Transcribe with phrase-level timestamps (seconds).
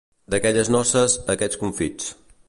[0.35, 2.09] D'aquelles noces, aquests confits.